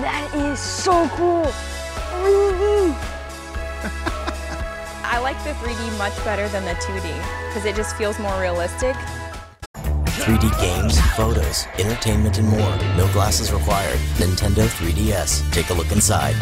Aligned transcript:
That 0.00 0.30
is 0.34 0.58
so 0.58 1.06
cool. 1.10 1.44
Mm-hmm. 2.24 2.92
I 5.04 5.18
like 5.18 5.36
the 5.44 5.50
3D 5.50 5.98
much 5.98 6.16
better 6.24 6.48
than 6.48 6.64
the 6.64 6.70
2D 6.80 7.02
because 7.48 7.66
it 7.66 7.76
just 7.76 7.94
feels 7.96 8.18
more 8.18 8.40
realistic. 8.40 8.96
3D 9.74 10.58
games, 10.62 10.98
photos, 11.14 11.66
entertainment, 11.78 12.38
and 12.38 12.48
more. 12.48 12.76
No 12.96 13.06
glasses 13.12 13.52
required. 13.52 13.98
Nintendo 14.16 14.66
3DS. 14.66 15.52
Take 15.52 15.68
a 15.68 15.74
look 15.74 15.92
inside. 15.92 16.36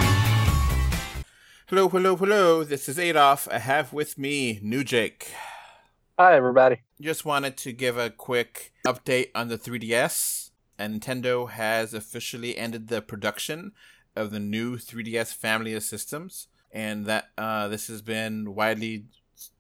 Hello, 1.67 1.89
hello, 1.89 2.14
hello. 2.14 2.62
This 2.62 2.89
is 2.89 3.01
Adolf. 3.01 3.48
I 3.51 3.59
have 3.59 3.93
with 3.93 4.17
me 4.17 4.61
New 4.62 4.85
Jake. 4.85 5.32
Hi, 6.17 6.37
everybody. 6.37 6.82
Just 7.01 7.25
wanted 7.25 7.57
to 7.57 7.73
give 7.73 7.98
a 7.98 8.11
quick 8.11 8.73
update 8.87 9.30
on 9.35 9.48
the 9.48 9.59
3DS. 9.59 10.50
And 10.81 10.99
Nintendo 10.99 11.51
has 11.51 11.93
officially 11.93 12.57
ended 12.57 12.89
the 12.89 13.03
production 13.03 13.73
of 14.17 14.31
the 14.31 14.41
new 14.41 14.79
3DS 14.79 15.35
family 15.35 15.75
of 15.75 15.82
systems, 15.82 16.49
and 16.73 17.04
that 17.04 17.27
uh, 17.37 17.68
this 17.68 17.89
has 17.89 18.00
been 18.00 18.54
widely 18.54 19.04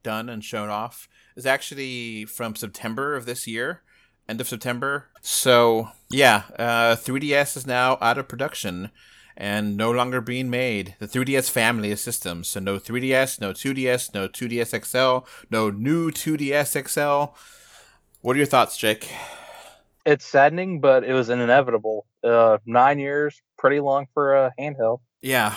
done 0.02 0.30
and 0.30 0.42
shown 0.42 0.70
off. 0.70 1.08
Is 1.36 1.44
actually 1.44 2.24
from 2.24 2.56
September 2.56 3.14
of 3.14 3.26
this 3.26 3.46
year, 3.46 3.82
end 4.30 4.40
of 4.40 4.48
September. 4.48 5.08
So 5.20 5.90
yeah, 6.08 6.44
uh, 6.58 6.96
3DS 6.96 7.54
is 7.54 7.66
now 7.66 7.98
out 8.00 8.16
of 8.16 8.26
production 8.26 8.90
and 9.36 9.76
no 9.76 9.90
longer 9.90 10.22
being 10.22 10.48
made. 10.48 10.96
The 11.00 11.06
3DS 11.06 11.50
family 11.50 11.92
of 11.92 11.98
systems. 11.98 12.48
So 12.48 12.60
no 12.60 12.78
3DS, 12.78 13.42
no 13.42 13.52
2DS, 13.52 14.14
no 14.14 14.26
2DS 14.26 14.84
XL, 14.86 15.26
no 15.50 15.70
new 15.70 16.10
2DS 16.10 16.88
XL. 16.88 17.34
What 18.22 18.36
are 18.36 18.38
your 18.38 18.46
thoughts, 18.46 18.78
Jake? 18.78 19.10
It's 20.06 20.24
saddening, 20.24 20.80
but 20.80 21.04
it 21.04 21.12
was 21.12 21.28
an 21.28 21.40
inevitable. 21.40 22.06
Uh, 22.24 22.58
nine 22.66 22.98
years, 22.98 23.40
pretty 23.58 23.80
long 23.80 24.06
for 24.14 24.34
a 24.34 24.52
handheld. 24.58 25.00
Yeah, 25.22 25.56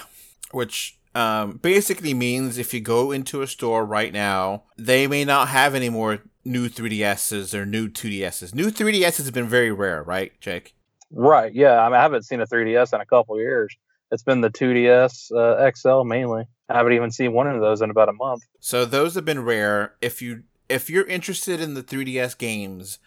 which 0.51 0.97
um, 1.15 1.57
basically 1.57 2.13
means 2.13 2.57
if 2.57 2.73
you 2.73 2.81
go 2.81 3.11
into 3.11 3.41
a 3.41 3.47
store 3.47 3.85
right 3.85 4.11
now, 4.11 4.63
they 4.77 5.07
may 5.07 5.25
not 5.25 5.49
have 5.49 5.75
any 5.75 5.89
more 5.89 6.19
new 6.43 6.67
3DSs 6.67 7.53
or 7.53 7.65
new 7.65 7.87
2DSs. 7.87 8.53
New 8.53 8.69
3DSs 8.69 9.17
has 9.17 9.31
been 9.31 9.47
very 9.47 9.71
rare, 9.71 10.03
right, 10.03 10.31
Jake? 10.41 10.75
Right. 11.11 11.53
Yeah. 11.53 11.79
I 11.79 11.85
mean, 11.85 11.95
I 11.95 12.01
haven't 12.01 12.23
seen 12.23 12.41
a 12.41 12.47
3DS 12.47 12.93
in 12.93 13.01
a 13.01 13.05
couple 13.05 13.39
years. 13.39 13.75
It's 14.11 14.23
been 14.23 14.41
the 14.41 14.49
2DS 14.49 15.31
uh, 15.31 15.71
XL 15.71 16.03
mainly. 16.03 16.45
I 16.69 16.77
haven't 16.77 16.93
even 16.93 17.11
seen 17.11 17.33
one 17.33 17.47
of 17.47 17.61
those 17.61 17.81
in 17.81 17.89
about 17.89 18.09
a 18.09 18.13
month. 18.13 18.43
So 18.59 18.85
those 18.85 19.15
have 19.15 19.25
been 19.25 19.43
rare. 19.43 19.95
If 20.01 20.21
you 20.21 20.43
if 20.69 20.89
you're 20.89 21.05
interested 21.05 21.59
in 21.59 21.73
the 21.73 21.83
3DS 21.83 22.37
games 22.37 22.99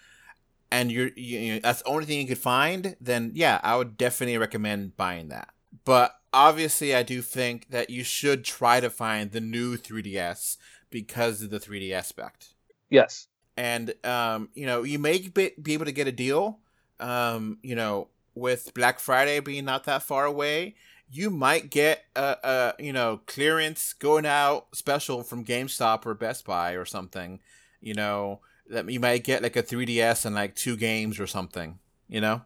and 0.70 0.90
you're 0.90 1.10
you, 1.16 1.38
you 1.38 1.60
that's 1.60 1.82
the 1.82 1.88
only 1.88 2.04
thing 2.04 2.20
you 2.20 2.26
could 2.26 2.38
find, 2.38 2.96
then 3.00 3.32
yeah, 3.34 3.60
I 3.62 3.76
would 3.76 3.96
definitely 3.96 4.38
recommend 4.38 4.96
buying 4.96 5.28
that. 5.28 5.50
But 5.84 6.14
obviously, 6.32 6.94
I 6.94 7.02
do 7.02 7.22
think 7.22 7.70
that 7.70 7.90
you 7.90 8.04
should 8.04 8.44
try 8.44 8.80
to 8.80 8.90
find 8.90 9.30
the 9.30 9.40
new 9.40 9.76
3DS 9.76 10.56
because 10.90 11.42
of 11.42 11.50
the 11.50 11.60
3D 11.60 11.92
aspect. 11.92 12.54
Yes. 12.90 13.28
And 13.56 13.94
um, 14.04 14.48
you 14.54 14.66
know, 14.66 14.82
you 14.82 14.98
may 14.98 15.18
be, 15.18 15.52
be 15.60 15.74
able 15.74 15.86
to 15.86 15.92
get 15.92 16.06
a 16.06 16.12
deal 16.12 16.60
um, 17.00 17.58
you 17.62 17.74
know, 17.74 18.08
with 18.34 18.72
Black 18.74 18.98
Friday 18.98 19.40
being 19.40 19.64
not 19.64 19.84
that 19.84 20.02
far 20.02 20.24
away, 20.24 20.74
you 21.10 21.30
might 21.30 21.70
get 21.70 22.04
a, 22.14 22.36
a 22.42 22.82
you 22.82 22.92
know 22.92 23.20
clearance 23.26 23.92
going 23.92 24.26
out 24.26 24.66
special 24.74 25.22
from 25.22 25.44
GameStop 25.44 26.04
or 26.04 26.14
Best 26.14 26.44
Buy 26.44 26.72
or 26.72 26.84
something. 26.84 27.40
You 27.80 27.94
know 27.94 28.40
that 28.70 28.90
you 28.90 29.00
might 29.00 29.24
get 29.24 29.42
like 29.42 29.56
a 29.56 29.62
3DS 29.62 30.26
and 30.26 30.34
like 30.34 30.54
two 30.54 30.76
games 30.76 31.20
or 31.20 31.26
something. 31.26 31.78
You 32.08 32.20
know. 32.20 32.42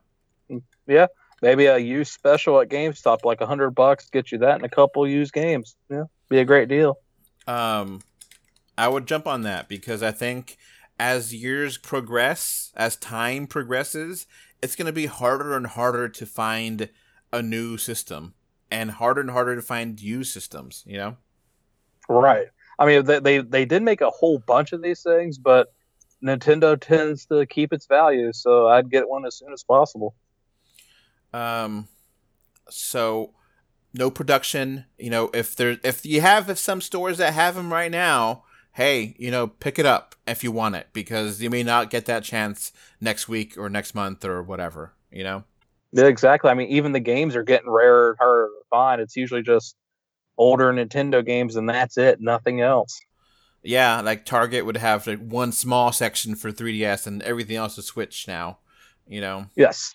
Yeah, 0.87 1.07
maybe 1.43 1.67
a 1.67 1.79
used 1.79 2.13
special 2.13 2.61
at 2.61 2.69
GameStop, 2.69 3.25
like 3.25 3.41
a 3.41 3.47
hundred 3.47 3.71
bucks, 3.71 4.11
get 4.11 4.33
you 4.33 4.39
that 4.39 4.57
and 4.57 4.65
a 4.65 4.69
couple 4.69 5.07
used 5.07 5.33
games. 5.33 5.77
Yeah, 5.89 6.05
be 6.29 6.39
a 6.39 6.45
great 6.45 6.69
deal. 6.69 6.99
Um, 7.47 8.01
I 8.77 8.89
would 8.89 9.07
jump 9.07 9.27
on 9.27 9.43
that 9.43 9.69
because 9.69 10.03
I 10.03 10.11
think 10.11 10.57
as 10.99 11.35
years 11.35 11.79
progress, 11.79 12.73
as 12.77 12.97
time 12.97 13.47
progresses, 13.47 14.27
it's 14.63 14.77
going 14.77 14.87
to 14.87 14.93
be 14.93 15.07
harder 15.07 15.57
and 15.57 15.67
harder 15.67 16.09
to 16.09 16.27
find 16.27 16.89
a 17.33 17.43
new 17.43 17.79
system 17.79 18.35
and 18.71 18.91
harder 18.91 19.21
and 19.21 19.31
harder 19.31 19.57
to 19.57 19.63
find 19.63 20.01
used 20.01 20.33
systems, 20.33 20.85
you 20.87 20.99
know? 20.99 21.17
Right. 22.09 22.49
I 22.79 22.87
mean, 22.87 23.05
they, 23.05 23.19
they, 23.19 23.39
they 23.39 23.65
did 23.65 23.83
make 23.83 24.01
a 24.01 24.11
whole 24.11 24.39
bunch 24.39 24.73
of 24.73 24.83
these 24.83 25.03
things, 25.03 25.39
but 25.39 25.73
Nintendo 26.25 26.79
tends 26.79 27.27
to 27.27 27.47
keep 27.47 27.73
its 27.73 27.87
value, 27.87 28.33
so 28.33 28.69
I'd 28.69 28.91
get 28.91 29.09
one 29.09 29.25
as 29.27 29.37
soon 29.37 29.53
as 29.53 29.63
possible. 29.63 30.15
Um, 31.33 31.89
so 32.69 33.33
no 33.95 34.11
production, 34.11 34.85
you 34.99 35.11
know, 35.11 35.31
if 35.33 35.57
there, 35.57 35.79
if 35.83 36.05
you 36.05 36.21
have 36.21 36.49
if 36.49 36.59
some 36.59 36.81
stores 36.81 37.19
that 37.19 37.33
have 37.35 37.55
them 37.55 37.73
right 37.73 37.91
now, 37.91 38.45
hey, 38.73 39.15
you 39.19 39.31
know, 39.31 39.47
pick 39.47 39.79
it 39.79 39.87
up 39.87 40.15
if 40.27 40.45
you 40.45 40.53
want 40.53 40.77
it 40.77 40.89
because 40.93 41.43
you 41.43 41.51
may 41.51 41.63
not 41.63 41.91
get 41.91 42.07
that 42.07 42.23
chance 42.23 42.73
next 43.01 43.29
week 43.29 43.57
or 43.59 43.69
next 43.69 43.95
month 43.95 44.25
or 44.25 44.43
whatever, 44.43 44.93
you 45.11 45.25
know? 45.25 45.45
Yeah, 45.93 46.05
exactly. 46.05 46.51
I 46.51 46.55
mean, 46.55 46.69
even 46.69 46.93
the 46.93 47.01
games 47.01 47.35
are 47.35 47.43
getting 47.43 47.69
rarer 47.69 48.11
and 48.11 48.19
harder 48.19 48.47
to 48.47 48.65
find. 48.71 49.01
It's 49.01 49.17
usually 49.17 49.43
just 49.43 49.75
older 50.39 50.73
Nintendo 50.73 51.25
games 51.25 51.57
and 51.57 51.69
that's 51.69 51.99
it, 51.99 52.21
nothing 52.21 52.61
else. 52.61 53.01
Yeah, 53.63 54.01
like 54.01 54.25
Target 54.25 54.65
would 54.65 54.79
have 54.79 55.07
like 55.07 55.19
one 55.19 55.53
small 55.53 55.93
section 55.93 56.35
for 56.35 56.51
3DS 56.51 57.07
and 57.07 57.23
everything 57.23 57.57
else 57.57 57.77
is 57.77 57.87
Switch 57.87 58.27
now, 58.27 58.59
you 59.07 59.21
know? 59.21 59.47
Yes. 59.55 59.95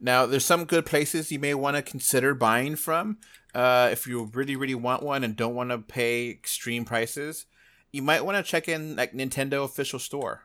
Now, 0.00 0.26
there's 0.26 0.44
some 0.44 0.64
good 0.64 0.84
places 0.84 1.32
you 1.32 1.38
may 1.38 1.54
want 1.54 1.76
to 1.76 1.82
consider 1.82 2.34
buying 2.34 2.76
from 2.76 3.18
uh, 3.54 3.88
if 3.92 4.06
you 4.06 4.30
really, 4.34 4.56
really 4.56 4.74
want 4.74 5.02
one 5.02 5.24
and 5.24 5.36
don't 5.36 5.54
want 5.54 5.70
to 5.70 5.78
pay 5.78 6.28
extreme 6.28 6.84
prices 6.84 7.46
you 7.92 8.02
might 8.02 8.24
want 8.24 8.36
to 8.36 8.50
check 8.50 8.68
in 8.68 8.96
like 8.96 9.12
Nintendo 9.12 9.64
official 9.64 9.98
store. 9.98 10.42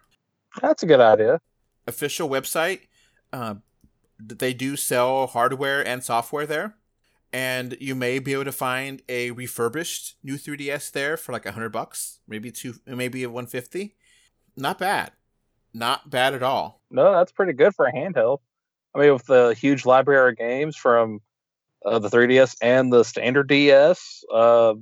That's 0.62 0.84
a 0.84 0.85
good 0.85 1.00
idea. 1.00 1.39
Official 1.88 2.29
website. 2.29 2.81
Uh, 3.31 3.56
they 4.19 4.53
do 4.53 4.75
sell 4.75 5.28
hardware 5.28 5.85
and 5.85 6.03
software 6.03 6.45
there, 6.45 6.75
and 7.33 7.77
you 7.79 7.95
may 7.95 8.19
be 8.19 8.33
able 8.33 8.45
to 8.45 8.51
find 8.51 9.01
a 9.09 9.31
refurbished 9.31 10.15
new 10.23 10.38
3DS 10.38 10.91
there 10.91 11.17
for 11.17 11.31
like 11.31 11.45
a 11.45 11.51
hundred 11.51 11.71
bucks, 11.71 12.19
maybe 12.27 12.51
two, 12.51 12.75
maybe 12.85 13.25
150. 13.25 13.95
Not 14.55 14.79
bad, 14.79 15.11
not 15.73 16.09
bad 16.09 16.33
at 16.33 16.43
all. 16.43 16.81
No, 16.89 17.11
that's 17.11 17.31
pretty 17.31 17.53
good 17.53 17.75
for 17.75 17.85
a 17.85 17.93
handheld. 17.93 18.39
I 18.95 18.99
mean, 18.99 19.13
with 19.13 19.25
the 19.25 19.53
huge 19.53 19.85
library 19.85 20.31
of 20.31 20.38
games 20.38 20.75
from 20.75 21.21
uh, 21.85 21.99
the 21.99 22.09
3DS 22.09 22.55
and 22.61 22.91
the 22.91 23.03
standard 23.03 23.47
DS, 23.47 24.23
uh, 24.33 24.73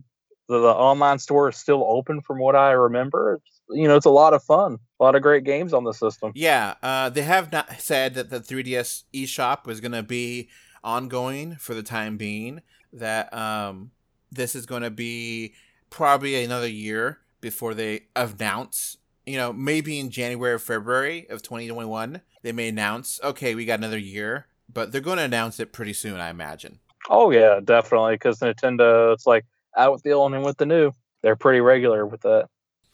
the, 0.47 0.59
the, 0.59 0.67
online 0.67 1.19
store 1.19 1.49
is 1.49 1.57
still 1.57 1.83
open 1.85 2.21
from 2.21 2.39
what 2.39 2.55
I 2.55 2.71
remember. 2.71 3.35
It's, 3.35 3.61
you 3.69 3.87
know, 3.87 3.95
it's 3.95 4.05
a 4.05 4.11
lot 4.11 4.33
of 4.33 4.43
fun. 4.43 4.77
A 4.99 5.03
lot 5.03 5.15
of 5.15 5.21
great 5.21 5.43
games 5.43 5.73
on 5.73 5.83
the 5.83 5.91
system. 5.91 6.31
Yeah, 6.35 6.75
uh, 6.81 7.09
they 7.09 7.23
have 7.23 7.51
not 7.51 7.81
said 7.81 8.13
that 8.13 8.29
the 8.29 8.39
3DS 8.39 9.03
eShop 9.13 9.65
was 9.65 9.81
going 9.81 9.91
to 9.91 10.03
be 10.03 10.49
ongoing 10.85 11.55
for 11.55 11.73
the 11.73 11.83
time 11.83 12.15
being. 12.15 12.61
That 12.93 13.33
um, 13.33 13.91
this 14.31 14.55
is 14.55 14.65
going 14.65 14.83
to 14.83 14.89
be 14.89 15.53
probably 15.89 16.41
another 16.43 16.67
year 16.67 17.19
before 17.41 17.73
they 17.73 18.05
announce. 18.15 18.97
You 19.25 19.37
know, 19.37 19.51
maybe 19.51 19.99
in 19.99 20.11
January 20.11 20.53
or 20.53 20.59
February 20.59 21.27
of 21.29 21.41
2021, 21.41 22.21
they 22.43 22.51
may 22.51 22.69
announce, 22.69 23.19
okay, 23.23 23.55
we 23.55 23.65
got 23.65 23.79
another 23.79 23.97
year, 23.97 24.47
but 24.71 24.91
they're 24.91 25.01
going 25.01 25.17
to 25.17 25.23
announce 25.23 25.59
it 25.59 25.73
pretty 25.73 25.93
soon, 25.93 26.19
I 26.19 26.29
imagine. 26.29 26.79
Oh 27.09 27.31
yeah, 27.31 27.59
definitely. 27.63 28.15
Because 28.15 28.39
Nintendo, 28.39 29.13
it's 29.13 29.25
like 29.25 29.45
out 29.75 29.91
with 29.91 30.03
the 30.03 30.11
old 30.11 30.33
and 30.33 30.43
with 30.43 30.57
the 30.57 30.65
new. 30.65 30.91
They're 31.21 31.35
pretty 31.35 31.59
regular 31.59 32.05
with 32.05 32.21
that. 32.21 32.47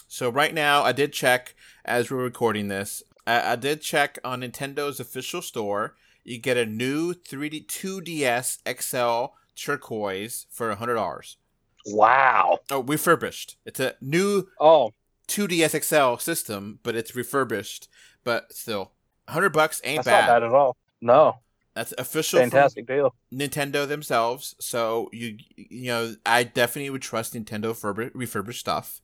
So 0.08 0.30
right 0.30 0.54
now, 0.54 0.84
I 0.84 0.92
did 0.92 1.14
check 1.14 1.56
as 1.86 2.10
we're 2.10 2.24
recording 2.24 2.68
this. 2.68 3.04
I, 3.26 3.54
I 3.54 3.56
did 3.56 3.82
check 3.82 4.20
on 4.24 4.42
Nintendo's 4.42 5.00
official 5.00 5.42
store. 5.42 5.96
You 6.24 6.38
get 6.38 6.58
a 6.58 6.66
new 6.66 7.14
3D 7.14 7.68
2DS 7.68 8.60
XL 8.82 9.34
turquoise 9.56 10.48
for 10.50 10.74
hundred 10.76 10.96
dollars. 10.96 11.38
Wow! 11.86 12.60
Oh, 12.70 12.84
refurbished. 12.84 13.58
It's 13.66 13.80
a 13.80 13.96
new 14.02 14.48
oh 14.60 14.94
2DS 15.28 15.84
XL 15.84 16.22
system, 16.22 16.80
but 16.84 16.96
it's 16.96 17.16
refurbished. 17.16 17.88
But 18.24 18.54
still, 18.54 18.92
hundred 19.28 19.50
bucks 19.50 19.82
ain't 19.84 20.04
That's 20.04 20.08
bad. 20.08 20.28
not 20.28 20.42
bad 20.42 20.44
at 20.44 20.54
all. 20.54 20.78
No, 21.02 21.38
that's 21.74 21.94
official. 21.98 22.40
Fantastic 22.40 22.86
deal. 22.86 23.16
Nintendo 23.34 23.88
themselves. 23.88 24.56
So 24.60 25.10
you 25.14 25.38
you 25.56 25.88
know, 25.88 26.16
I 26.26 26.44
definitely 26.44 26.90
would 26.90 27.02
trust 27.02 27.34
Nintendo 27.34 28.12
refurbished 28.14 28.60
stuff. 28.60 29.02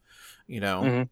You 0.48 0.60
know, 0.60 0.82
mm-hmm. 0.82 1.04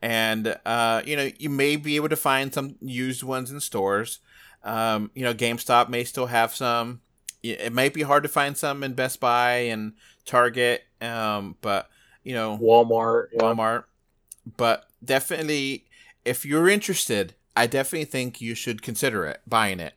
And 0.00 0.58
uh, 0.64 1.02
you 1.04 1.16
know, 1.16 1.30
you 1.38 1.50
may 1.50 1.76
be 1.76 1.96
able 1.96 2.08
to 2.08 2.16
find 2.16 2.52
some 2.52 2.76
used 2.80 3.22
ones 3.22 3.50
in 3.50 3.60
stores. 3.60 4.20
Um, 4.64 5.10
you 5.14 5.22
know, 5.22 5.34
GameStop 5.34 5.88
may 5.88 6.04
still 6.04 6.26
have 6.26 6.54
some. 6.54 7.00
It 7.42 7.72
might 7.72 7.94
be 7.94 8.02
hard 8.02 8.24
to 8.24 8.28
find 8.28 8.56
some 8.56 8.82
in 8.82 8.94
Best 8.94 9.20
Buy 9.20 9.68
and 9.70 9.92
Target, 10.24 10.82
um, 11.00 11.56
but 11.60 11.88
you 12.24 12.34
know, 12.34 12.58
Walmart, 12.58 13.28
yeah. 13.32 13.40
Walmart. 13.40 13.84
But 14.56 14.88
definitely, 15.04 15.86
if 16.24 16.44
you're 16.44 16.68
interested, 16.68 17.34
I 17.56 17.66
definitely 17.66 18.06
think 18.06 18.40
you 18.40 18.54
should 18.54 18.82
consider 18.82 19.24
it 19.26 19.40
buying 19.46 19.80
it. 19.80 19.94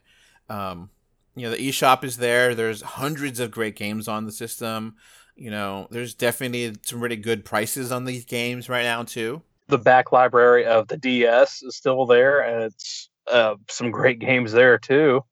Um, 0.50 0.90
You 1.36 1.46
know, 1.46 1.52
the 1.56 1.70
eShop 1.70 2.04
is 2.04 2.18
there. 2.18 2.54
There's 2.54 2.82
hundreds 2.82 3.40
of 3.40 3.52
great 3.52 3.76
games 3.76 4.08
on 4.08 4.26
the 4.26 4.32
system. 4.32 4.96
You 5.36 5.50
know, 5.50 5.88
there's 5.90 6.14
definitely 6.14 6.76
some 6.84 7.02
really 7.02 7.16
good 7.16 7.46
prices 7.46 7.92
on 7.92 8.06
these 8.06 8.26
games 8.26 8.70
right 8.70 8.84
now 8.84 9.04
too. 9.04 9.42
The 9.72 9.78
back 9.78 10.12
library 10.12 10.66
of 10.66 10.90
the 10.90 10.98
DS 10.98 11.64
is 11.64 11.78
still 11.78 12.06
there, 12.06 12.42
and 12.42 12.66
it's 12.66 13.10
uh, 13.28 13.56
some 13.70 13.90
great 13.90 14.20
games 14.20 14.52
there 14.52 14.78
too. 14.78 15.24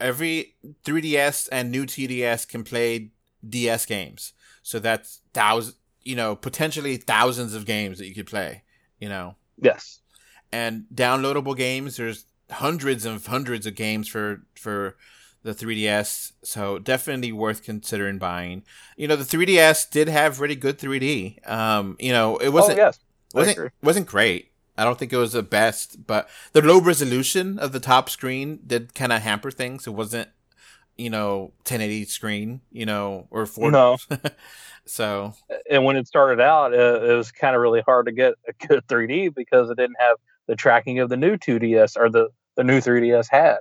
Every 0.00 0.56
3DS 0.84 1.48
and 1.52 1.70
new 1.70 1.86
2DS 1.86 2.48
can 2.48 2.64
play 2.64 3.12
DS 3.48 3.86
games, 3.86 4.32
so 4.64 4.80
that's 4.80 5.20
thousands. 5.32 5.76
You 6.02 6.16
know, 6.16 6.34
potentially 6.34 6.96
thousands 6.96 7.54
of 7.54 7.66
games 7.66 7.98
that 7.98 8.08
you 8.08 8.14
could 8.14 8.26
play. 8.26 8.64
You 8.98 9.08
know. 9.08 9.36
Yes. 9.56 10.00
And 10.50 10.86
downloadable 10.92 11.56
games, 11.56 11.98
there's 11.98 12.24
hundreds 12.50 13.04
of 13.04 13.26
hundreds 13.26 13.64
of 13.64 13.76
games 13.76 14.08
for 14.08 14.42
for 14.56 14.96
the 15.44 15.54
3DS, 15.54 16.32
so 16.42 16.80
definitely 16.80 17.30
worth 17.30 17.62
considering 17.62 18.18
buying. 18.18 18.64
You 18.96 19.06
know, 19.06 19.16
the 19.16 19.24
3DS 19.24 19.88
did 19.90 20.08
have 20.08 20.40
really 20.40 20.56
good 20.56 20.78
3D. 20.78 21.48
Um, 21.48 21.96
you 22.00 22.12
know, 22.12 22.38
it 22.38 22.48
wasn't 22.48 22.78
oh, 22.78 22.82
yes. 22.82 22.98
Wasn't 23.38 23.72
wasn't 23.82 24.06
great. 24.06 24.52
I 24.76 24.84
don't 24.84 24.96
think 24.96 25.12
it 25.12 25.16
was 25.16 25.32
the 25.32 25.42
best, 25.42 26.06
but 26.06 26.28
the 26.52 26.62
low 26.62 26.80
resolution 26.80 27.58
of 27.58 27.72
the 27.72 27.80
top 27.80 28.08
screen 28.08 28.60
did 28.64 28.94
kind 28.94 29.12
of 29.12 29.22
hamper 29.22 29.50
things. 29.50 29.88
It 29.88 29.90
wasn't, 29.90 30.28
you 30.96 31.10
know, 31.10 31.52
1080 31.66 32.04
screen, 32.04 32.60
you 32.70 32.86
know, 32.86 33.26
or 33.30 33.44
4 33.44 33.72
No. 33.72 33.96
so 34.86 35.34
And 35.68 35.84
when 35.84 35.96
it 35.96 36.06
started 36.06 36.40
out, 36.40 36.72
uh, 36.72 37.02
it 37.02 37.14
was 37.14 37.32
kind 37.32 37.56
of 37.56 37.60
really 37.60 37.80
hard 37.80 38.06
to 38.06 38.12
get 38.12 38.34
a 38.46 38.66
good 38.66 38.86
3D 38.86 39.34
because 39.34 39.68
it 39.68 39.76
didn't 39.76 39.96
have 39.98 40.16
the 40.46 40.54
tracking 40.54 41.00
of 41.00 41.08
the 41.08 41.16
new 41.16 41.36
2DS 41.36 41.96
or 41.96 42.08
the 42.08 42.28
the 42.56 42.64
new 42.64 42.80
3DS 42.80 43.26
had. 43.30 43.58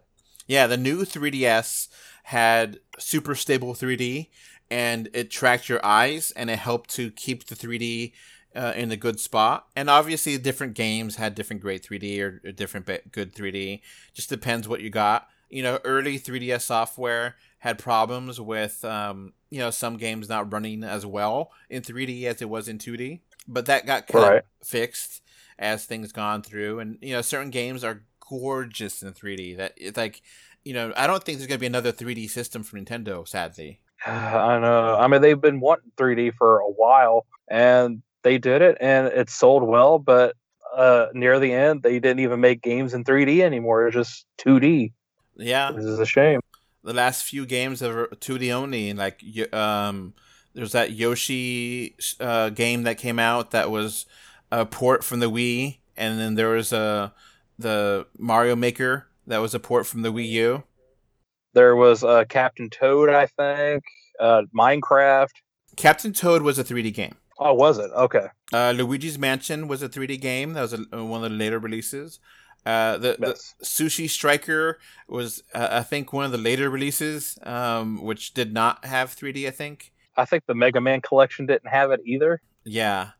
Yeah, 0.48 0.68
the 0.68 0.78
new 0.78 1.04
3DS 1.04 1.88
had 2.24 2.80
super 3.00 3.34
stable 3.34 3.74
3D 3.74 4.28
and 4.70 5.10
it 5.14 5.32
tracked 5.32 5.70
your 5.70 5.84
eyes 5.86 6.32
and 6.32 6.50
it 6.50 6.60
helped 6.60 6.90
to 6.92 7.12
keep 7.12 7.46
the 7.48 7.56
3D 7.56 8.14
uh, 8.57 8.74
in 8.75 8.92
a 8.92 8.98
good 8.98 9.19
spot. 9.19 9.68
And 9.75 9.89
obviously, 9.89 10.38
different 10.38 10.74
games 10.74 11.15
had 11.15 11.36
different 11.36 11.62
great 11.62 11.83
3D 11.83 12.19
or, 12.21 12.42
or 12.44 12.51
different 12.51 12.86
good 13.12 13.33
3D. 13.36 13.81
Just 14.13 14.30
depends 14.30 14.68
what 14.68 14.81
you 14.81 14.89
got. 14.89 15.30
You 15.50 15.63
know, 15.63 15.80
early 15.86 16.19
3DS 16.19 16.62
software 16.63 17.36
had 17.59 17.80
problems 17.80 18.42
with, 18.42 18.83
um, 18.83 19.33
you 19.50 19.59
know, 19.59 19.69
some 19.71 19.98
games 19.98 20.27
not 20.27 20.51
running 20.51 20.83
as 20.83 21.06
well 21.06 21.51
in 21.69 21.81
3D 21.81 22.24
as 22.25 22.42
it 22.42 22.50
was 22.50 22.68
in 22.68 22.77
2D. 22.80 23.21
But 23.48 23.65
that 23.68 23.86
got 23.86 24.07
kind 24.07 24.24
Right. 24.25 24.38
of 24.62 24.68
fixed 24.68 25.21
as 25.57 25.86
things 25.86 26.12
gone 26.12 26.42
through. 26.42 26.80
And, 26.80 26.98
you 27.01 27.13
know, 27.13 27.21
certain 27.21 27.50
games 27.50 27.83
are 27.83 28.04
gorgeous 28.30 29.01
in 29.04 29.13
3D. 29.13 29.56
That 29.56 29.74
it's 29.77 29.95
like, 29.98 30.21
you 30.65 30.74
know, 30.74 30.92
I 30.98 31.07
don't 31.07 31.24
think 31.24 31.38
there's 31.38 31.48
gonna 31.48 31.59
be 31.59 31.65
another 31.68 31.94
3D 31.94 32.27
system 32.30 32.62
for 32.63 32.77
Nintendo. 32.77 33.25
Sadly, 33.25 33.80
I 34.06 34.59
know. 34.59 34.95
I 35.00 35.07
mean, 35.07 35.21
they've 35.21 35.39
been 35.39 35.62
wanting 35.62 35.92
3D 35.98 36.33
for 36.38 36.59
a 36.59 36.69
while, 36.69 37.25
and 37.48 38.01
they 38.24 38.38
did 38.38 38.62
it, 38.62 38.78
and 38.81 39.08
it 39.08 39.30
sold 39.30 39.64
well. 39.64 40.00
But 40.00 40.36
uh, 40.75 41.08
near 41.14 41.40
the 41.40 41.54
end, 41.54 41.84
they 41.84 42.00
didn't 42.00 42.19
even 42.19 42.40
make 42.40 42.62
games 42.62 42.94
in 42.94 43.04
3D 43.04 43.42
anymore. 43.42 43.84
It 43.84 43.96
was 43.96 44.08
just 44.08 44.25
2D. 44.40 44.94
yeah. 45.36 45.72
This 45.72 45.86
is 45.86 46.00
a 46.00 46.06
shame. 46.06 46.40
The 46.84 46.94
last 46.94 47.24
few 47.24 47.46
games 47.46 47.81
are 47.81 48.08
2D 48.08 48.54
only. 48.54 48.94
Like, 48.94 49.22
um, 49.54 50.14
there's 50.54 50.72
that 50.72 50.92
Yoshi 50.92 51.96
uh, 52.19 52.50
game 52.50 52.84
that 52.84 52.98
came 52.98 53.19
out 53.19 53.52
that 53.52 53.69
was 53.69 54.06
a 54.52 54.66
port 54.66 55.04
from 55.04 55.19
the 55.19 55.30
Wii, 55.30 55.78
and 55.96 56.19
then 56.19 56.36
there 56.36 56.50
was 56.50 56.72
a 56.72 57.14
the 57.60 58.06
Mario 58.18 58.56
Maker 58.56 59.08
that 59.25 59.40
was 59.40 59.54
a 59.54 59.60
port 59.60 59.86
from 59.86 60.02
the 60.02 60.12
Wii 60.12 60.30
U. 60.30 60.64
There 61.54 61.75
was 61.75 62.04
uh, 62.04 62.25
Captain 62.30 62.69
Toad, 62.69 63.10
I 63.10 63.25
think, 63.25 63.84
uh, 64.19 64.44
Minecraft. 64.56 65.30
Captain 65.75 66.14
Toad 66.14 66.42
was 66.42 66.60
a 66.60 66.64
3D 66.64 66.94
game. 66.94 67.16
Oh, 67.39 67.54
was 67.54 67.78
it? 67.78 67.92
Okay. 67.92 68.28
Uh, 68.51 68.74
Luigi's 68.75 69.18
Mansion 69.19 69.68
was 69.68 69.81
a 69.84 69.89
3D 69.89 70.19
game. 70.19 70.54
That 70.54 70.62
was 70.62 70.74
a, 70.74 70.80
uh, 70.94 71.04
one 71.04 71.24
of 71.24 71.30
the 71.31 71.38
later 71.38 71.60
releases. 71.60 72.19
Uh, 72.66 72.98
the, 72.98 73.16
the 73.19 73.34
Sushi 73.63 74.10
Striker 74.10 74.80
was, 75.07 75.44
uh, 75.54 75.68
I 75.72 75.84
think, 75.84 76.12
one 76.12 76.25
of 76.25 76.31
the 76.31 76.38
later 76.38 76.69
releases, 76.69 77.38
um, 77.44 78.01
which 78.04 78.34
did 78.34 78.54
not 78.54 78.84
have 78.86 79.16
3D. 79.16 79.48
I 79.48 79.51
think. 79.51 79.94
I 80.18 80.25
think 80.25 80.45
the 80.48 80.56
Mega 80.56 80.81
Man 80.81 81.00
collection 81.01 81.45
didn't 81.45 81.68
have 81.69 81.92
it 81.92 82.01
either. 82.06 82.42
Yeah, 82.66 83.12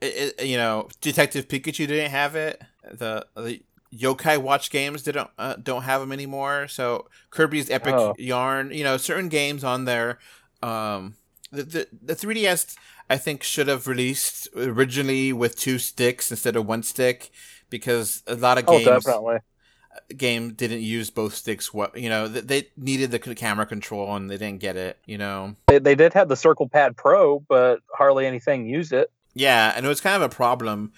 it, 0.00 0.34
it, 0.38 0.46
you 0.46 0.56
know, 0.56 0.88
Detective 1.00 1.48
Pikachu 1.48 1.86
didn't 1.88 2.10
have 2.12 2.36
it. 2.36 2.62
The 2.90 3.26
the 3.34 3.60
Yokai 3.94 4.38
Watch 4.38 4.70
games 4.70 5.02
didn't 5.02 5.28
uh, 5.38 5.56
don't 5.62 5.82
have 5.82 6.00
them 6.00 6.12
anymore. 6.12 6.68
So 6.68 7.08
Kirby's 7.30 7.68
Epic 7.68 7.94
Oh. 7.94 8.14
Yarn, 8.16 8.70
you 8.70 8.84
know, 8.84 8.96
certain 8.96 9.28
games 9.28 9.64
on 9.64 9.84
there. 9.84 10.18
Um, 10.62 11.16
the, 11.50 11.64
the 11.64 11.88
the 12.02 12.14
3DS 12.14 12.76
I 13.08 13.16
think 13.18 13.42
should 13.42 13.68
have 13.68 13.86
released 13.86 14.48
originally 14.56 15.32
with 15.32 15.58
two 15.58 15.78
sticks 15.78 16.30
instead 16.30 16.56
of 16.56 16.66
one 16.66 16.82
stick 16.82 17.30
because 17.70 18.22
a 18.26 18.34
lot 18.34 18.58
of 18.58 18.68
Oh, 18.68 18.78
games 18.78 19.04
definitely. 19.04 19.36
Uh, 19.36 19.98
game 20.16 20.52
didn't 20.54 20.80
use 20.80 21.10
both 21.10 21.34
sticks. 21.34 21.72
What 21.72 21.96
you 21.96 22.08
know, 22.08 22.28
th- 22.28 22.46
they 22.46 22.68
needed 22.76 23.10
the 23.10 23.18
camera 23.18 23.66
control 23.66 24.14
and 24.16 24.28
they 24.28 24.36
didn't 24.36 24.60
get 24.60 24.76
it. 24.76 24.98
You 25.06 25.18
know. 25.18 25.56
They, 25.68 25.78
they 25.78 25.94
did 25.94 26.12
have 26.14 26.28
the 26.28 26.36
Circle 26.36 26.68
Pad 26.68 26.96
Pro, 26.96 27.40
but 27.40 27.80
hardly 27.92 28.26
anything 28.26 28.66
used 28.66 28.92
it. 28.92 29.10
Yeah, 29.34 29.72
and 29.76 29.84
it 29.84 29.88
was 29.88 30.00
kind 30.00 30.16
of 30.16 30.22
a 30.22 30.34
problem, 30.34 30.92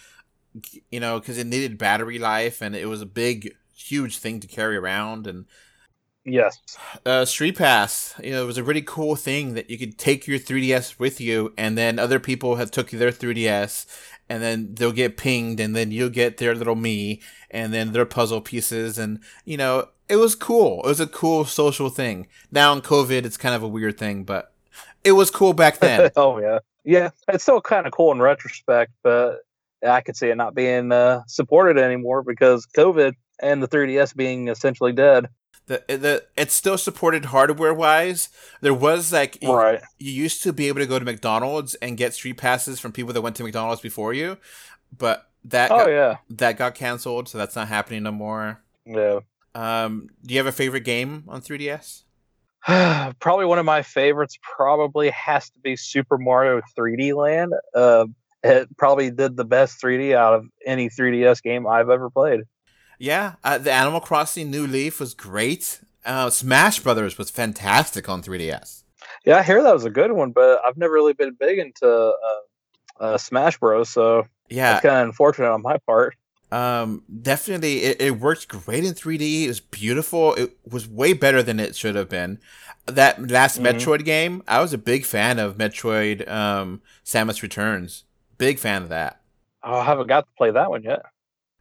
you 0.91 1.01
know, 1.01 1.19
because 1.19 1.39
it 1.39 1.47
needed 1.47 1.77
battery 1.79 2.19
life, 2.19 2.63
and 2.63 2.75
it 2.75 2.87
was 2.87 3.03
a 3.03 3.07
big, 3.07 3.55
huge 3.75 4.19
thing 4.19 4.41
to 4.41 4.47
carry 4.47 4.77
around. 4.77 5.27
And 5.27 5.47
Yes. 6.29 6.59
uh, 7.07 7.25
Street 7.25 7.57
Pass, 7.57 8.15
you 8.23 8.33
know, 8.33 8.43
it 8.43 8.47
was 8.47 8.59
a 8.59 8.65
really 8.65 8.83
cool 8.83 9.17
thing 9.17 9.55
that 9.55 9.71
you 9.71 9.79
could 9.79 9.99
take 9.99 10.27
your 10.27 10.39
3DS 10.39 10.99
with 10.99 11.21
you, 11.21 11.53
and 11.57 11.77
then 11.77 11.99
other 11.99 12.21
people 12.21 12.57
have 12.57 12.71
took 12.71 12.91
their 12.91 13.11
3DS, 13.11 13.87
and 14.29 14.43
then 14.43 14.75
they'll 14.75 14.93
get 14.93 15.17
pinged, 15.17 15.61
and 15.61 15.75
then 15.75 15.91
you'll 15.91 16.11
get 16.11 16.37
their 16.37 16.55
little 16.55 16.77
Mii, 16.77 17.21
and 17.51 17.73
then 17.73 17.93
their 17.93 18.07
puzzle 18.07 18.41
pieces, 18.41 18.99
and 18.99 19.21
you 19.45 19.57
know, 19.57 19.89
it 20.09 20.17
was 20.17 20.35
cool. 20.35 20.83
It 20.85 20.89
was 20.89 21.01
a 21.01 21.07
cool 21.07 21.45
social 21.45 21.91
thing. 21.91 22.27
Now 22.51 22.73
in 22.73 22.81
COVID, 22.81 23.25
it's 23.25 23.37
kind 23.37 23.55
of 23.55 23.63
a 23.63 23.69
weird 23.69 23.99
thing, 23.99 24.25
but 24.25 24.53
it 25.05 25.13
was 25.13 25.31
cool 25.31 25.53
back 25.53 25.79
then. 25.81 26.11
oh 26.17 26.39
yeah. 26.39 26.61
Yeah. 26.85 27.11
It's 27.29 27.43
still 27.43 27.61
kind 27.61 27.87
of 27.87 27.93
cool 27.93 28.13
in 28.13 28.21
retrospect, 28.21 28.93
but 29.03 29.41
I 29.87 30.01
could 30.01 30.17
see 30.17 30.29
it 30.29 30.37
not 30.37 30.55
being 30.55 30.91
uh, 30.93 31.23
supported 31.27 31.79
anymore 31.79 32.23
because 32.23 32.67
COVID 32.67 33.15
and 33.41 33.63
the 33.63 33.69
3DS 33.69 34.17
being 34.17 34.49
essentially 34.49 34.93
dead. 34.93 35.29
The 35.69 35.83
the 35.87 36.25
it's 36.37 36.55
still 36.55 36.77
supported 36.77 37.27
hardware 37.27 37.73
wise. 37.73 38.29
There 38.61 38.75
was 38.75 39.13
like 39.13 39.39
Right. 39.43 39.81
you 39.99 40.11
used 40.13 40.43
to 40.43 40.53
be 40.53 40.69
able 40.69 40.81
to 40.81 40.87
go 40.87 40.99
to 40.99 41.05
McDonald's 41.05 41.75
and 41.77 41.97
get 41.97 42.13
street 42.15 42.37
passes 42.39 42.81
from 42.81 42.93
people 42.93 43.13
that 43.13 43.23
went 43.23 43.37
to 43.37 43.45
McDonald's 43.45 43.81
before 43.81 44.13
you, 44.13 44.37
but 44.97 45.29
that 45.45 45.71
Oh 45.71 45.79
got, 45.79 45.89
yeah. 45.91 46.17
that 46.31 46.57
got 46.59 46.75
canceled, 46.75 47.29
so 47.29 47.39
that's 47.39 47.55
not 47.57 47.69
happening 47.69 48.03
no 48.03 48.13
more. 48.13 48.61
Yeah. 48.85 49.21
Um, 49.55 50.09
do 50.25 50.35
you 50.35 50.39
have 50.41 50.47
a 50.47 50.53
favorite 50.53 50.85
game 50.85 51.25
on 51.29 51.41
3DS? 51.41 52.03
probably 53.21 53.45
one 53.47 53.59
of 53.59 53.65
my 53.65 53.83
favorites 53.83 54.39
probably 54.43 55.11
has 55.11 55.49
to 55.51 55.59
be 55.61 55.77
Super 55.77 56.19
Mario 56.19 56.61
3D 56.77 57.15
Land. 57.15 57.53
Uh, 57.75 58.07
it 58.43 58.69
probably 58.77 59.11
did 59.11 59.37
the 59.37 59.45
best 59.45 59.81
3D 59.83 60.15
out 60.15 60.35
of 60.35 60.47
any 60.67 60.89
3DS 60.89 61.43
game 61.43 61.67
I've 61.67 61.91
ever 61.91 62.11
played. 62.11 62.41
Yeah, 62.99 63.35
uh, 63.45 63.59
the 63.59 63.73
Animal 63.73 64.01
Crossing 64.01 64.51
New 64.51 64.67
Leaf 64.67 65.01
was 65.01 65.15
great. 65.15 65.81
Uh, 66.05 66.31
Smash 66.31 66.81
Brothers 66.81 67.19
was 67.19 67.31
fantastic 67.31 68.09
on 68.09 68.23
3DS. 68.23 68.83
Yeah, 69.25 69.37
I 69.39 69.43
hear 69.43 69.63
that 69.63 69.73
was 69.73 69.85
a 69.85 69.91
good 69.91 70.13
one, 70.13 70.33
but 70.33 70.61
I've 70.65 70.77
never 70.77 70.95
really 70.95 71.13
been 71.13 71.37
big 71.39 71.59
into 71.59 71.87
uh, 71.87 72.15
uh, 73.05 73.19
Smash 73.19 73.59
Bros. 73.59 73.89
So 73.89 74.27
Yeah, 74.49 74.75
it's 74.75 74.83
kind 74.83 74.97
of 75.03 75.07
unfortunate 75.07 75.51
on 75.51 75.63
my 75.63 75.77
part. 75.79 76.17
Um, 76.51 77.05
definitely, 77.23 77.83
it, 77.85 78.01
it 78.01 78.11
worked 78.19 78.49
great 78.49 78.85
in 78.85 78.95
3D. 78.95 79.45
It 79.45 79.49
was 79.49 79.61
beautiful. 79.61 80.35
It 80.35 80.57
was 80.69 80.89
way 80.89 81.13
better 81.13 81.43
than 81.43 81.61
it 81.61 81.77
should 81.77 81.95
have 81.95 82.09
been. 82.09 82.41
That 82.87 83.31
last 83.31 83.61
Mhm. 83.61 83.75
Metroid 83.75 84.05
game, 84.07 84.43
I 84.49 84.61
was 84.63 84.73
a 84.73 84.79
big 84.79 85.05
fan 85.05 85.39
of 85.39 85.59
Metroid 85.59 86.27
um, 86.27 86.81
Samus 87.05 87.43
Returns. 87.43 88.05
Big 88.39 88.59
fan 88.59 88.83
of 88.83 88.89
that. 88.89 89.21
Oh, 89.63 89.75
I 89.75 89.85
haven't 89.85 90.07
got 90.07 90.21
to 90.21 90.31
play 90.39 90.51
that 90.53 90.71
one 90.71 90.83
yet. 90.83 91.03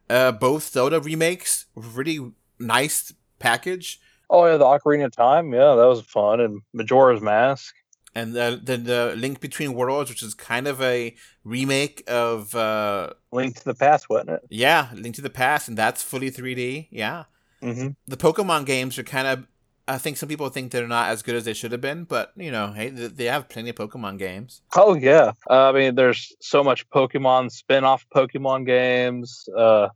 Uh, 0.08 0.32
both 0.32 0.68
Zelda 0.68 1.00
remakes, 1.00 1.66
really 1.74 2.32
nice 2.58 3.12
package. 3.38 4.00
Oh 4.30 4.46
yeah, 4.46 4.56
the 4.56 4.64
Ocarina 4.64 5.06
of 5.06 5.12
Time. 5.16 5.52
Yeah, 5.52 5.74
that 5.74 5.86
was 5.86 6.00
fun. 6.02 6.40
And 6.40 6.62
Majora's 6.72 7.20
Mask. 7.20 7.74
And 8.14 8.34
the, 8.34 8.60
the, 8.62 8.76
the 8.76 9.14
Link 9.16 9.40
Between 9.40 9.74
Worlds, 9.74 10.10
which 10.10 10.22
is 10.22 10.34
kind 10.34 10.66
of 10.66 10.82
a 10.82 11.14
remake 11.44 12.02
of, 12.08 12.54
uh, 12.54 13.10
Link 13.32 13.56
to 13.56 13.64
the 13.64 13.74
Past, 13.74 14.08
wasn't 14.10 14.30
it? 14.30 14.40
yeah, 14.50 14.88
Link 14.94 15.14
to 15.16 15.22
the 15.22 15.30
Past, 15.30 15.68
and 15.68 15.76
that's 15.78 16.02
fully 16.02 16.30
3D. 16.30 16.88
Yeah. 16.90 17.24
Mm-hmm. 17.62 17.88
the 18.06 18.16
Pokemon 18.16 18.66
games 18.66 18.98
are 18.98 19.02
kind 19.02 19.26
of. 19.26 19.46
I 19.88 19.98
think 19.98 20.18
some 20.18 20.28
people 20.28 20.48
think 20.50 20.70
they're 20.70 20.86
not 20.86 21.08
as 21.08 21.22
good 21.22 21.34
as 21.34 21.44
they 21.44 21.54
should 21.54 21.72
have 21.72 21.80
been, 21.80 22.04
but 22.04 22.32
you 22.36 22.50
know, 22.50 22.72
hey, 22.72 22.90
they 22.90 23.24
have 23.24 23.48
plenty 23.48 23.70
of 23.70 23.76
Pokemon 23.76 24.18
games. 24.18 24.62
Oh 24.76 24.94
yeah. 24.94 25.32
Uh, 25.48 25.70
I 25.70 25.72
mean, 25.72 25.94
there's 25.94 26.36
so 26.40 26.62
much 26.62 26.88
Pokemon 26.90 27.50
spin-off 27.50 28.06
Pokemon 28.14 28.66
games. 28.66 29.48
Uh, 29.56 29.88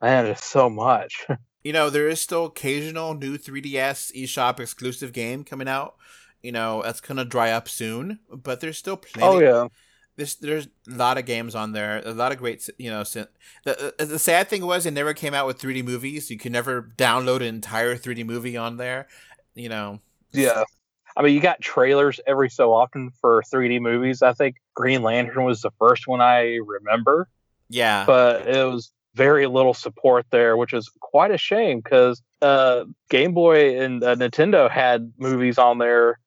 man, 0.00 0.24
there's 0.24 0.44
so 0.44 0.70
much. 0.70 1.26
you 1.64 1.72
know, 1.72 1.90
there 1.90 2.08
is 2.08 2.20
still 2.20 2.46
occasional 2.46 3.14
new 3.14 3.36
3DS 3.36 4.14
eShop 4.16 4.60
exclusive 4.60 5.12
game 5.12 5.42
coming 5.42 5.68
out. 5.68 5.96
You 6.42 6.52
know, 6.52 6.82
that's 6.82 7.00
gonna 7.00 7.24
dry 7.24 7.50
up 7.50 7.68
soon, 7.68 8.20
but 8.32 8.60
there's 8.60 8.78
still 8.78 8.96
plenty. 8.96 9.26
Oh 9.26 9.40
yeah, 9.40 9.66
there's 10.16 10.36
there's 10.36 10.66
a 10.66 10.94
lot 10.94 11.18
of 11.18 11.24
games 11.24 11.54
on 11.54 11.72
there, 11.72 12.02
a 12.04 12.12
lot 12.12 12.32
of 12.32 12.38
great, 12.38 12.68
you 12.78 12.90
know. 12.90 13.02
The 13.64 13.94
the 13.98 14.18
sad 14.18 14.48
thing 14.48 14.64
was 14.64 14.86
it 14.86 14.92
never 14.92 15.14
came 15.14 15.34
out 15.34 15.46
with 15.46 15.58
3D 15.58 15.84
movies. 15.84 16.30
You 16.30 16.38
could 16.38 16.52
never 16.52 16.92
download 16.96 17.36
an 17.36 17.54
entire 17.54 17.96
3D 17.96 18.24
movie 18.24 18.56
on 18.56 18.76
there. 18.76 19.08
You 19.54 19.68
know. 19.68 20.00
Yeah. 20.32 20.64
I 21.16 21.22
mean, 21.22 21.34
you 21.34 21.40
got 21.40 21.60
trailers 21.60 22.20
every 22.26 22.50
so 22.50 22.72
often 22.72 23.10
for 23.20 23.42
3D 23.42 23.80
movies. 23.80 24.22
I 24.22 24.32
think 24.32 24.56
Green 24.74 25.02
Lantern 25.02 25.44
was 25.44 25.60
the 25.60 25.72
first 25.78 26.06
one 26.06 26.20
I 26.20 26.58
remember. 26.64 27.28
Yeah. 27.68 28.04
But 28.06 28.48
it 28.48 28.64
was 28.64 28.92
very 29.14 29.46
little 29.46 29.74
support 29.74 30.26
there, 30.30 30.56
which 30.56 30.72
is 30.72 30.90
quite 31.00 31.30
a 31.30 31.38
shame 31.38 31.80
because 31.80 32.22
uh, 32.42 32.84
Game 33.08 33.34
Boy 33.34 33.80
and 33.80 34.02
uh, 34.02 34.14
Nintendo 34.14 34.70
had 34.70 35.12
movies 35.18 35.58
on 35.58 35.78
there 35.78 36.18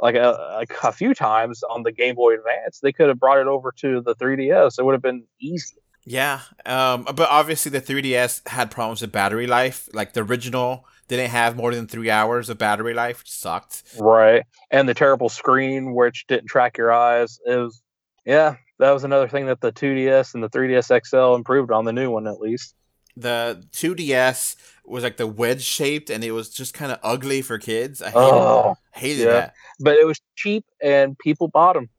like 0.00 0.16
a, 0.16 0.54
like 0.54 0.72
a 0.82 0.92
few 0.92 1.14
times 1.14 1.62
on 1.62 1.84
the 1.84 1.92
Game 1.92 2.16
Boy 2.16 2.34
Advance. 2.34 2.80
They 2.80 2.92
could 2.92 3.08
have 3.08 3.20
brought 3.20 3.38
it 3.38 3.46
over 3.46 3.72
to 3.78 4.00
the 4.00 4.16
3DS. 4.16 4.78
It 4.78 4.84
would 4.84 4.92
have 4.92 5.02
been 5.02 5.24
easy. 5.40 5.76
Yeah, 6.04 6.40
um, 6.66 7.04
but 7.04 7.28
obviously 7.28 7.70
the 7.70 7.80
3DS 7.80 8.48
had 8.48 8.70
problems 8.70 9.02
with 9.02 9.12
battery 9.12 9.46
life. 9.46 9.88
Like 9.92 10.14
the 10.14 10.22
original 10.22 10.86
didn't 11.08 11.30
have 11.30 11.56
more 11.56 11.74
than 11.74 11.86
three 11.86 12.10
hours 12.10 12.48
of 12.48 12.58
battery 12.58 12.94
life, 12.94 13.20
which 13.20 13.30
sucked. 13.30 13.84
Right, 13.98 14.44
and 14.70 14.88
the 14.88 14.94
terrible 14.94 15.28
screen 15.28 15.94
which 15.94 16.26
didn't 16.26 16.48
track 16.48 16.76
your 16.76 16.92
eyes. 16.92 17.38
It 17.46 17.56
was, 17.56 17.82
yeah, 18.24 18.56
that 18.78 18.90
was 18.90 19.04
another 19.04 19.28
thing 19.28 19.46
that 19.46 19.60
the 19.60 19.72
2DS 19.72 20.34
and 20.34 20.42
the 20.42 20.50
3DS 20.50 21.06
XL 21.06 21.36
improved 21.36 21.70
on 21.70 21.84
the 21.84 21.92
new 21.92 22.10
one 22.10 22.26
at 22.26 22.40
least. 22.40 22.74
The 23.16 23.62
2DS 23.72 24.56
was 24.84 25.04
like 25.04 25.18
the 25.18 25.26
wedge 25.26 25.62
shaped 25.62 26.10
and 26.10 26.24
it 26.24 26.32
was 26.32 26.48
just 26.50 26.74
kind 26.74 26.90
of 26.90 26.98
ugly 27.02 27.42
for 27.42 27.58
kids. 27.58 28.02
I 28.02 28.06
hated, 28.06 28.18
oh, 28.18 28.76
hated 28.92 29.24
yeah. 29.26 29.32
that. 29.32 29.54
But 29.78 29.98
it 29.98 30.06
was 30.06 30.20
cheap 30.34 30.64
and 30.82 31.16
people 31.18 31.46
bought 31.46 31.74
them. 31.74 31.90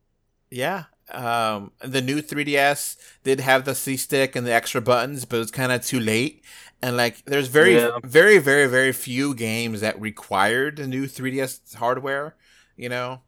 Yeah. 0.49 0.85
Um, 1.11 1.71
the 1.81 2.01
new 2.01 2.21
3DS 2.21 2.97
did 3.23 3.39
have 3.41 3.65
the 3.65 3.75
C 3.75 3.97
stick 3.97 4.35
and 4.35 4.47
the 4.47 4.53
extra 4.53 4.81
buttons, 4.81 5.25
but 5.25 5.37
it 5.37 5.39
was 5.39 5.51
kind 5.51 5.71
of 5.71 5.85
too 5.85 5.99
late. 5.99 6.43
And 6.81 6.97
like, 6.97 7.23
there's 7.25 7.47
very, 7.47 7.75
Yeah. 7.75 7.99
very, 8.03 8.37
very, 8.39 8.67
very 8.67 8.91
few 8.91 9.33
games 9.35 9.81
that 9.81 9.99
required 9.99 10.77
the 10.77 10.87
new 10.87 11.07
3DS 11.07 11.75
hardware. 11.75 12.35
You 12.77 12.89
know, 12.89 13.21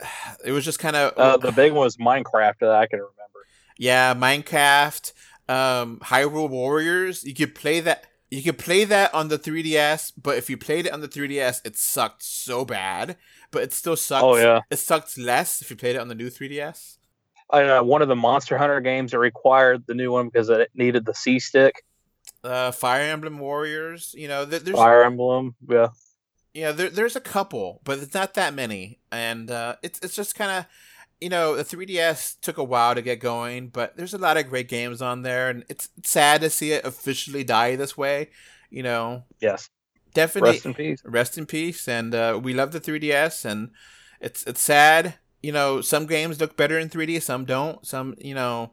it 0.44 0.52
was 0.52 0.64
just 0.64 0.78
kind 0.78 0.96
of 0.96 1.12
Uh, 1.16 1.36
the 1.36 1.52
big 1.52 1.72
one 1.72 1.84
was 1.84 1.96
Minecraft 1.96 2.58
that 2.60 2.70
I 2.70 2.86
can 2.86 2.98
remember. 3.00 3.14
Yeah, 3.78 4.14
Minecraft, 4.14 5.12
um, 5.48 6.00
Hyrule 6.04 6.48
Warriors. 6.48 7.24
You 7.24 7.34
could 7.34 7.54
play 7.54 7.80
that. 7.80 8.04
You 8.30 8.42
could 8.42 8.58
play 8.58 8.84
that 8.84 9.14
on 9.14 9.28
the 9.28 9.38
3DS, 9.38 10.12
but 10.22 10.36
if 10.36 10.50
you 10.50 10.58
played 10.58 10.84
it 10.86 10.92
on 10.92 11.00
the 11.00 11.08
3DS, 11.08 11.62
it 11.64 11.76
sucked 11.78 12.22
so 12.22 12.64
bad. 12.64 13.16
But 13.50 13.62
it 13.62 13.72
still 13.72 13.96
sucks. 13.96 14.22
Oh, 14.22 14.36
yeah. 14.36 14.60
it 14.70 14.78
sucked 14.78 15.16
less 15.16 15.62
if 15.62 15.70
you 15.70 15.76
played 15.76 15.96
it 15.96 16.00
on 16.00 16.08
the 16.08 16.14
new 16.14 16.28
3DS. 16.28 16.98
I 17.50 17.62
know 17.62 17.82
one 17.82 18.02
of 18.02 18.08
the 18.08 18.16
Monster 18.16 18.58
Hunter 18.58 18.80
games 18.80 19.12
that 19.12 19.18
required 19.18 19.84
the 19.86 19.94
new 19.94 20.12
one 20.12 20.28
because 20.28 20.50
it 20.50 20.70
needed 20.74 21.06
the 21.06 21.14
C 21.14 21.38
stick. 21.38 21.82
Uh, 22.44 22.70
Fire 22.72 23.02
Emblem 23.10 23.38
Warriors. 23.38 24.14
You 24.16 24.28
know, 24.28 24.44
th- 24.44 24.62
there's 24.62 24.76
Fire 24.76 25.02
Emblem, 25.02 25.54
yeah. 25.66 25.88
yeah, 26.52 26.72
there, 26.72 26.90
there's 26.90 27.16
a 27.16 27.20
couple, 27.20 27.80
but 27.84 27.98
it's 28.00 28.12
not 28.12 28.34
that 28.34 28.52
many, 28.52 29.00
and 29.10 29.50
uh, 29.50 29.76
it's 29.82 29.98
it's 30.00 30.14
just 30.14 30.34
kind 30.34 30.50
of. 30.50 30.66
You 31.20 31.30
know, 31.30 31.56
the 31.56 31.64
3DS 31.64 32.38
took 32.42 32.58
a 32.58 32.62
while 32.64 32.94
to 32.94 33.02
get 33.02 33.18
going, 33.18 33.70
but 33.70 33.96
there's 33.96 34.14
a 34.14 34.18
lot 34.18 34.36
of 34.36 34.48
great 34.48 34.68
games 34.68 35.02
on 35.02 35.22
there, 35.22 35.50
and 35.50 35.64
it's 35.68 35.88
sad 36.04 36.42
to 36.42 36.50
see 36.50 36.70
it 36.70 36.84
officially 36.84 37.42
die 37.42 37.74
this 37.74 37.96
way. 37.98 38.30
You 38.70 38.84
know, 38.84 39.24
Yes. 39.40 39.68
Definitely 40.22 40.50
Rest 40.52 40.66
in 40.66 40.74
peace. 40.74 41.02
rest 41.04 41.38
in 41.38 41.46
peace 41.46 41.88
and 41.88 42.14
uh, 42.14 42.38
we 42.42 42.52
love 42.54 42.72
the 42.72 42.80
3ds 42.80 43.44
and 43.44 43.70
it's 44.20 44.42
it's 44.50 44.60
sad 44.60 45.14
you 45.42 45.52
know 45.52 45.80
some 45.80 46.06
games 46.06 46.40
look 46.40 46.56
better 46.56 46.78
in 46.78 46.88
3d 46.88 47.20
some 47.20 47.44
don't 47.44 47.86
some 47.86 48.14
you 48.18 48.34
know 48.34 48.72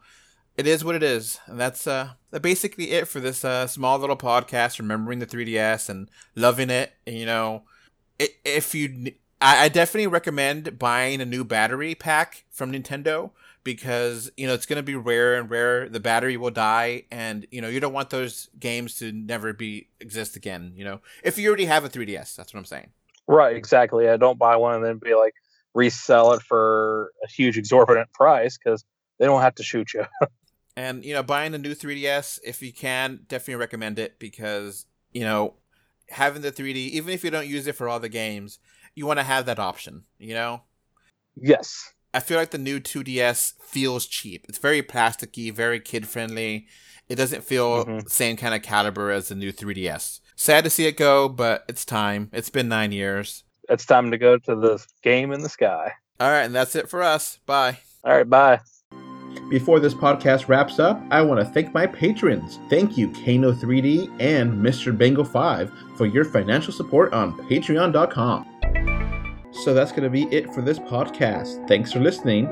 it 0.58 0.66
is 0.66 0.84
what 0.84 0.96
it 0.96 1.04
is 1.04 1.40
and 1.48 1.60
that's 1.60 1.86
uh 1.88 2.10
basically 2.42 2.92
it 2.92 3.08
for 3.08 3.20
this 3.20 3.46
uh, 3.46 3.68
small 3.68 3.98
little 4.00 4.18
podcast 4.18 4.80
remembering 4.80 5.20
the 5.20 5.28
3ds 5.28 5.90
and 5.90 6.10
loving 6.36 6.70
it 6.70 6.94
you 7.06 7.26
know 7.26 7.64
if 8.20 8.74
you 8.74 9.12
I, 9.42 9.66
I 9.66 9.70
definitely 9.70 10.08
recommend 10.08 10.80
buying 10.80 11.22
a 11.22 11.26
new 11.26 11.44
battery 11.44 11.94
pack 11.96 12.46
from 12.50 12.72
nintendo 12.72 13.32
because 13.66 14.32
you 14.38 14.48
know 14.48 14.54
it's 14.54 14.66
going 14.66 14.78
to 14.78 14.84
be 14.84 14.96
rare 14.96 15.36
and 15.36 15.50
rare 15.50 15.90
the 15.90 16.00
battery 16.00 16.38
will 16.38 16.52
die 16.52 17.04
and 17.12 17.46
you 17.52 17.62
know 17.62 17.68
you 17.68 17.82
don't 17.82 17.92
want 17.92 18.10
those 18.12 18.48
games 18.58 18.96
to 18.96 19.12
never 19.12 19.52
be 19.52 19.90
exist 20.00 20.38
again 20.38 20.72
you 20.78 20.86
know 20.86 21.02
if 21.24 21.38
you 21.38 21.48
already 21.50 21.66
have 21.66 21.84
a 21.84 21.90
3ds 21.90 22.34
that's 22.36 22.54
what 22.54 22.60
i'm 22.60 22.66
saying 22.66 22.92
Right, 23.28 23.56
exactly. 23.56 24.06
Yeah, 24.06 24.18
don't 24.18 24.38
buy 24.38 24.56
one 24.56 24.76
and 24.76 24.86
then 24.86 24.98
be 24.98 25.16
like 25.16 25.34
resell 25.74 26.34
it 26.34 26.42
for 26.42 27.12
a 27.24 27.28
huge 27.28 27.58
exorbitant 27.58 28.12
price 28.14 28.58
because 28.58 28.84
they 29.20 29.26
don't 29.26 29.42
have 29.42 29.56
to 29.56 29.64
shoot 29.64 29.94
you. 29.94 30.06
and 30.78 31.04
you 31.04 31.14
know 31.14 31.24
buying 31.24 31.54
a 31.54 31.58
new 31.58 31.74
3ds 31.74 32.40
if 32.44 32.62
you 32.62 32.72
can 32.72 33.22
definitely 33.28 33.56
recommend 33.56 33.98
it 33.98 34.20
because 34.20 34.86
you 35.12 35.22
know 35.22 35.56
having 36.10 36.42
the 36.42 36.52
3d 36.52 36.76
even 36.76 37.14
if 37.14 37.24
you 37.24 37.32
don't 37.32 37.48
use 37.48 37.66
it 37.66 37.76
for 37.76 37.90
all 37.90 38.00
the 38.00 38.10
games 38.10 38.60
you 38.94 39.06
want 39.06 39.18
to 39.18 39.24
have 39.24 39.46
that 39.46 39.58
option 39.58 40.04
you 40.20 40.34
know 40.34 40.62
yes. 41.36 41.94
I 42.16 42.20
feel 42.22 42.38
like 42.38 42.52
the 42.52 42.58
new 42.58 42.80
2DS 42.80 43.54
feels 43.62 44.06
cheap. 44.06 44.46
It's 44.48 44.58
very 44.58 44.82
plasticky, 44.82 45.54
very 45.54 45.80
kid 45.82 46.08
friendly. 46.08 46.66
It 47.10 47.16
doesn't 47.16 47.44
feel 47.44 47.86
Mhm. 47.86 48.10
same 48.10 48.38
kind 48.38 48.56
of 48.56 48.62
caliber 48.62 49.12
as 49.12 49.28
the 49.28 49.36
new 49.36 49.52
3DS. 49.52 50.22
Sad 50.36 50.64
to 50.64 50.70
see 50.70 50.86
it 50.88 50.96
go, 50.98 51.28
but 51.28 51.66
it's 51.68 51.84
time. 51.86 52.30
It's 52.32 52.50
been 52.50 52.70
nine 52.70 52.92
years. 52.94 53.44
It's 53.70 53.86
time 53.86 54.12
to 54.12 54.18
go 54.18 54.38
to 54.38 54.56
the 54.56 54.84
game 55.04 55.32
in 55.34 55.42
the 55.42 55.50
sky. 55.50 55.92
All 56.20 56.30
right, 56.30 56.44
and 56.44 56.56
that's 56.56 56.76
it 56.76 56.90
for 56.90 57.04
us. 57.04 57.40
Bye. 57.46 57.80
All 58.06 58.16
right, 58.16 58.30
bye. 58.30 58.62
Before 59.50 59.80
this 59.80 59.94
podcast 59.94 60.48
wraps 60.48 60.80
up, 60.80 61.00
I 61.12 61.22
want 61.22 61.40
to 61.42 61.46
thank 61.46 61.74
my 61.74 61.86
patrons. 61.86 62.58
Thank 62.70 62.98
you, 62.98 63.10
Kano3D 63.10 64.10
and 64.20 64.54
Mr. 64.66 64.96
Bengal5 64.96 65.70
for 65.98 66.06
your 66.06 66.24
financial 66.26 66.72
support 66.74 67.14
on 67.14 67.34
patreon.com. 67.50 68.46
So 69.64 69.74
that's 69.74 69.92
going 69.92 70.04
to 70.04 70.10
be 70.10 70.24
it 70.36 70.54
for 70.54 70.62
this 70.62 70.80
podcast. 70.80 71.68
Thanks 71.68 71.92
for 71.92 72.00
listening. 72.00 72.46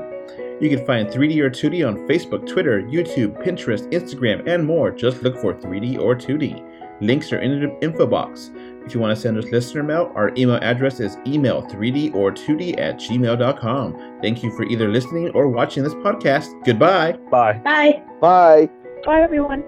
You 0.60 0.70
can 0.70 0.86
find 0.86 1.08
3D 1.08 1.38
or 1.40 1.50
2D 1.50 1.86
on 1.86 1.96
Facebook, 2.08 2.46
Twitter, 2.46 2.82
YouTube, 2.82 3.44
Pinterest, 3.44 3.90
Instagram, 3.92 4.48
and 4.48 4.64
more. 4.64 4.90
Just 4.90 5.22
look 5.22 5.36
for 5.36 5.52
3D 5.54 5.98
or 5.98 6.14
2D. 6.14 6.62
Links 7.00 7.32
are 7.32 7.40
in 7.40 7.60
the 7.60 7.78
info 7.84 8.06
box. 8.06 8.50
If 8.86 8.94
you 8.94 9.00
want 9.00 9.14
to 9.14 9.20
send 9.20 9.36
us 9.36 9.46
listener 9.46 9.82
mail, 9.82 10.12
our 10.14 10.32
email 10.36 10.56
address 10.62 11.00
is 11.00 11.18
email 11.26 11.62
3D 11.62 12.14
or 12.14 12.30
2D 12.30 12.78
at 12.78 12.98
gmail.com. 12.98 14.20
Thank 14.22 14.42
you 14.42 14.50
for 14.56 14.64
either 14.64 14.88
listening 14.88 15.30
or 15.30 15.48
watching 15.48 15.82
this 15.82 15.94
podcast. 15.94 16.48
Goodbye. 16.64 17.12
Bye. 17.30 17.60
Bye. 17.64 18.02
Bye. 18.20 18.70
Bye, 19.04 19.22
everyone. 19.22 19.64